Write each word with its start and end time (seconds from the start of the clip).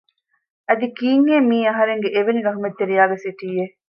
އަދި 0.67 0.87
ކީއްހޭ 0.97 1.35
މިއީ 1.49 1.63
އަހަރެންގެ 1.69 2.09
އެވެނި 2.15 2.41
ރަޙްމަތްރެތިޔާގެ 2.47 3.17
ސިޓީއެއް 3.23 3.73